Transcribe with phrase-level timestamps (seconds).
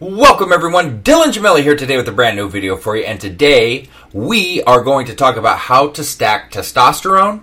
[0.00, 3.90] Welcome everyone, Dylan Gemelli here today with a brand new video for you, and today
[4.14, 7.42] we are going to talk about how to stack testosterone,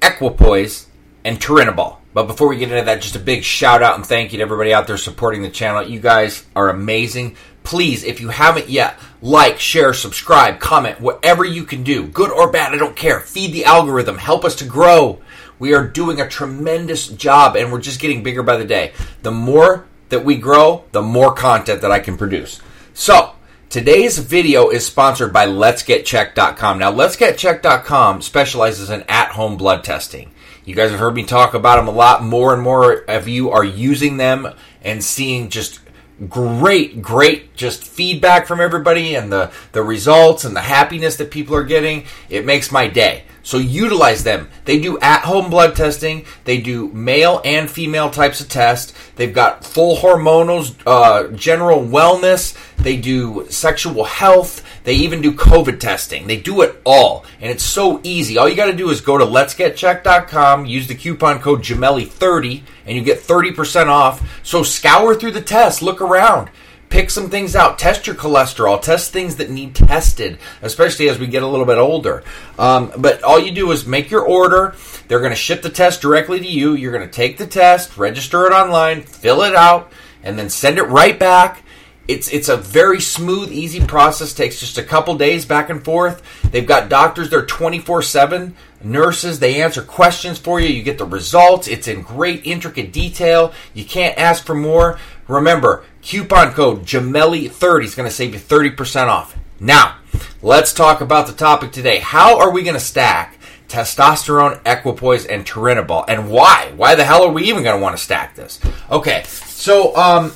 [0.00, 0.86] equipoise,
[1.24, 1.96] and turinabol.
[2.14, 4.44] But before we get into that, just a big shout out and thank you to
[4.44, 5.82] everybody out there supporting the channel.
[5.82, 7.34] You guys are amazing.
[7.64, 12.48] Please, if you haven't yet, like, share, subscribe, comment, whatever you can do, good or
[12.52, 13.18] bad, I don't care.
[13.18, 15.20] Feed the algorithm, help us to grow.
[15.58, 18.92] We are doing a tremendous job and we're just getting bigger by the day.
[19.22, 22.60] The more that we grow, the more content that I can produce.
[22.94, 23.32] So,
[23.68, 26.78] today's video is sponsored by Let'sGetChecked.com.
[26.78, 30.32] Now, Let'sGetChecked.com specializes in at home blood testing.
[30.64, 32.24] You guys have heard me talk about them a lot.
[32.24, 34.48] More and more of you are using them
[34.82, 35.80] and seeing just
[36.28, 41.54] great, great just feedback from everybody and the, the results and the happiness that people
[41.54, 42.04] are getting.
[42.28, 43.24] It makes my day.
[43.46, 44.48] So utilize them.
[44.64, 46.26] They do at home blood testing.
[46.42, 48.92] They do male and female types of tests.
[49.14, 52.56] They've got full hormonals, uh, general wellness.
[52.78, 54.64] They do sexual health.
[54.82, 56.26] They even do COVID testing.
[56.26, 57.24] They do it all.
[57.40, 58.36] And it's so easy.
[58.36, 62.96] All you got to do is go to letsgetchecked.com, use the coupon code Gemelli30, and
[62.96, 64.28] you get 30% off.
[64.42, 66.50] So scour through the test, look around
[66.88, 67.78] pick some things out.
[67.78, 68.80] Test your cholesterol.
[68.80, 72.24] Test things that need tested, especially as we get a little bit older.
[72.58, 74.74] Um, but all you do is make your order.
[75.08, 76.74] They're going to ship the test directly to you.
[76.74, 79.92] You're going to take the test, register it online, fill it out,
[80.22, 81.62] and then send it right back.
[82.08, 84.32] It's it's a very smooth, easy process.
[84.32, 86.22] Takes just a couple days back and forth.
[86.50, 88.56] They've got doctors there twenty four seven.
[88.82, 90.68] Nurses, they answer questions for you.
[90.68, 91.66] You get the results.
[91.66, 93.52] It's in great, intricate detail.
[93.74, 94.98] You can't ask for more.
[95.26, 99.36] Remember, coupon code Gemelli30 is going to save you 30% off.
[99.58, 99.96] Now,
[100.40, 101.98] let's talk about the topic today.
[101.98, 106.04] How are we going to stack testosterone, equipoise, and turinabol?
[106.06, 106.72] And why?
[106.76, 108.60] Why the hell are we even going to want to stack this?
[108.90, 110.32] Okay, so, um,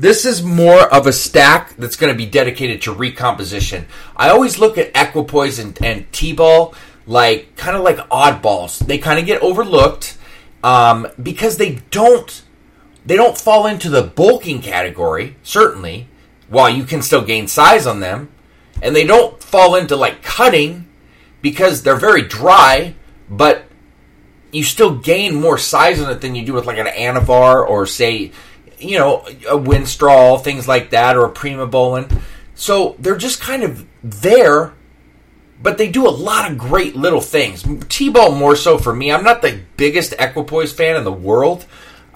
[0.00, 3.86] this is more of a stack that's going to be dedicated to recomposition.
[4.16, 6.74] I always look at equipoise and, and T-bol
[7.06, 8.78] like kind of like oddballs.
[8.78, 10.16] They kind of get overlooked
[10.62, 12.42] um, because they don't
[13.06, 16.08] they don't fall into the bulking category, certainly,
[16.48, 18.30] while you can still gain size on them.
[18.82, 20.86] And they don't fall into like cutting
[21.40, 22.94] because they're very dry,
[23.30, 23.64] but
[24.52, 27.86] you still gain more size on it than you do with like an Anavar or
[27.86, 28.32] say,
[28.78, 32.20] you know, a Winstrol, things like that, or a Primobolan.
[32.54, 34.72] So they're just kind of there,
[35.62, 37.64] but they do a lot of great little things.
[37.88, 39.12] T-bol more so for me.
[39.12, 41.66] I'm not the biggest equipoise fan in the world,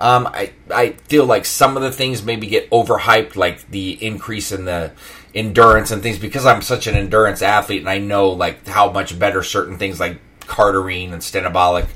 [0.03, 4.51] um, I I feel like some of the things maybe get overhyped, like the increase
[4.51, 4.91] in the
[5.33, 9.17] endurance and things, because I'm such an endurance athlete, and I know like how much
[9.17, 11.87] better certain things like cardarine and stenabolic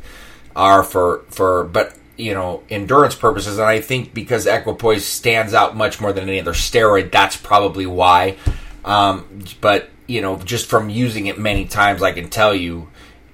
[0.54, 5.76] are for for, but you know endurance purposes, and I think because equipoise stands out
[5.76, 8.36] much more than any other steroid, that's probably why.
[8.84, 12.88] Um, but you know, just from using it many times, I can tell you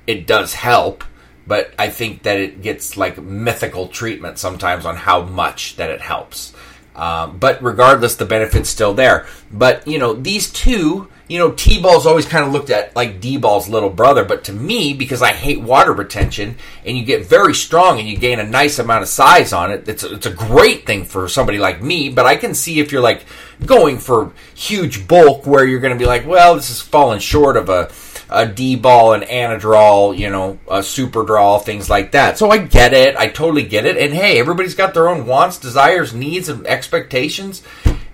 [0.06, 1.04] it does help
[1.46, 6.00] but I think that it gets like mythical treatment sometimes on how much that it
[6.00, 6.54] helps.
[6.94, 9.26] Um, but regardless, the benefit's still there.
[9.50, 13.68] But you know, these two, you know, T-bol's always kind of looked at like D-bol's
[13.68, 14.24] little brother.
[14.24, 18.18] But to me, because I hate water retention, and you get very strong and you
[18.18, 21.28] gain a nice amount of size on it, it's a, it's a great thing for
[21.28, 22.10] somebody like me.
[22.10, 23.24] But I can see if you're like
[23.64, 27.56] going for huge bulk, where you're going to be like, well, this is falling short
[27.56, 27.86] of a
[28.32, 32.38] a D-bol, an Anadrol, you know, a Superdrol, things like that.
[32.38, 33.16] So I get it.
[33.16, 33.96] I totally get it.
[33.96, 37.62] And hey, everybody's got their own wants, desires, needs, and expectations.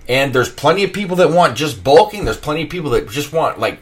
[0.07, 2.25] And there's plenty of people that want just bulking.
[2.25, 3.79] There's plenty of people that just want like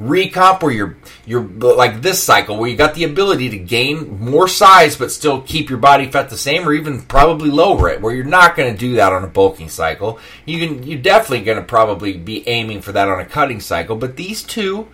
[0.00, 0.96] recomp where you're
[1.26, 5.42] you're like this cycle where you got the ability to gain more size but still
[5.42, 8.72] keep your body fat the same or even probably lower it where you're not going
[8.72, 12.48] to do that on a bulking cycle you can you're definitely going to probably be
[12.48, 14.86] aiming for that on a cutting cycle but these two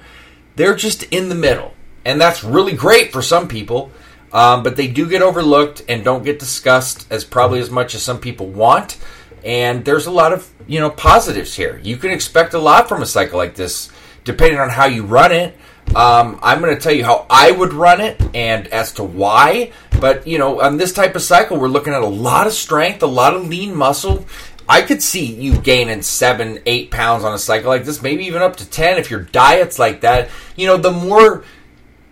[0.56, 1.74] they're just in the middle.
[2.04, 3.90] And that's really great for some people,
[4.32, 8.02] um, but they do get overlooked and don't get discussed as probably as much as
[8.02, 8.98] some people want.
[9.44, 11.80] And there's a lot of, you know, positives here.
[11.82, 13.90] You can expect a lot from a cycle like this,
[14.24, 15.56] depending on how you run it.
[15.94, 19.72] Um, I'm going to tell you how I would run it and as to why.
[20.00, 23.02] But, you know, on this type of cycle, we're looking at a lot of strength,
[23.02, 24.26] a lot of lean muscle,
[24.68, 28.42] I could see you gaining seven, eight pounds on a cycle like this, maybe even
[28.42, 30.30] up to 10 if your diet's like that.
[30.56, 31.44] You know, the more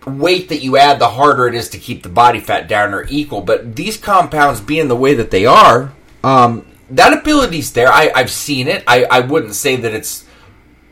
[0.05, 3.05] weight that you add, the harder it is to keep the body fat down or
[3.09, 3.41] equal.
[3.41, 7.91] But these compounds being the way that they are, um, that ability's there.
[7.91, 8.83] I, have seen it.
[8.87, 10.25] I, I wouldn't say that it's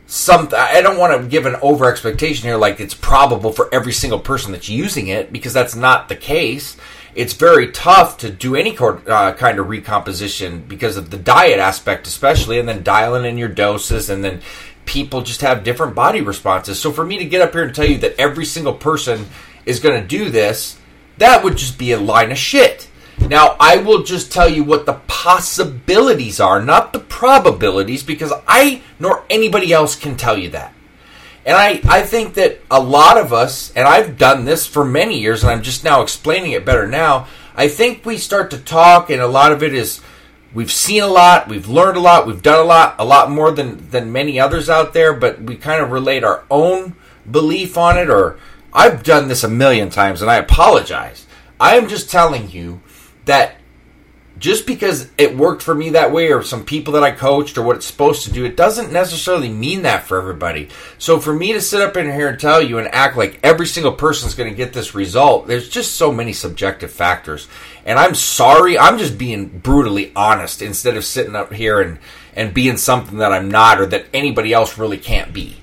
[0.08, 0.58] something.
[0.58, 4.20] I don't want to give an over expectation here, like it's probable for every single
[4.20, 6.76] person that's using it, because that's not the case.
[7.16, 12.08] It's very tough to do any uh, kind of recomposition because of the diet aspect,
[12.08, 14.42] especially, and then dialing in your doses, and then
[14.86, 16.80] people just have different body responses.
[16.80, 19.28] So for me to get up here and tell you that every single person
[19.66, 20.78] is going to do this,
[21.18, 22.90] that would just be a line of shit.
[23.20, 28.82] Now, I will just tell you what the possibilities are, not the probabilities, because I
[29.00, 30.74] nor anybody else can tell you that.
[31.46, 35.20] And I, I think that a lot of us, and I've done this for many
[35.20, 37.28] years, and I'm just now explaining it better now.
[37.56, 40.02] I think we start to talk, and a lot of it is
[40.54, 43.52] we've seen a lot, we've learned a lot, we've done a lot, a lot more
[43.52, 46.96] than, than many others out there, but we kind of relate our own
[47.30, 48.38] belief on it, or
[48.72, 51.26] I've done this a million times, and I apologize.
[51.60, 52.82] I am just telling you
[53.26, 53.56] that
[54.42, 57.62] just because it worked for me that way or some people that I coached or
[57.62, 60.70] what it's supposed to do, it doesn't necessarily mean that for everybody.
[60.98, 63.68] So for me to sit up in here and tell you and act like every
[63.68, 67.48] single person is going to get this result, there's just so many subjective factors.
[67.86, 72.00] And I'm sorry, I'm just being brutally honest instead of sitting up here and,
[72.36, 75.62] and being something that I'm not or that anybody else really can't be.